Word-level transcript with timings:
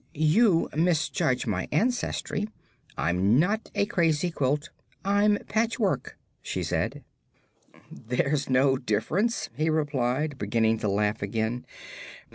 "You 0.15 0.67
misjudge 0.75 1.45
my 1.45 1.67
ancestry. 1.71 2.49
I'm 2.97 3.37
not 3.39 3.69
a 3.75 3.85
crazy 3.85 4.31
quilt; 4.31 4.71
I'm 5.05 5.37
patchwork," 5.47 6.17
she 6.41 6.63
said. 6.63 7.03
"There's 7.91 8.49
no 8.49 8.77
difference," 8.77 9.49
he 9.55 9.69
replied, 9.69 10.39
beginning 10.39 10.79
to 10.79 10.89
laugh 10.89 11.21
again. 11.21 11.67